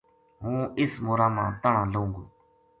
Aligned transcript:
ہوں 0.41 0.59
اس 0.81 0.93
مورا 1.05 1.27
ما 1.35 1.45
تہناں 1.61 1.87
لہوں 1.91 2.09
گو 2.13 2.23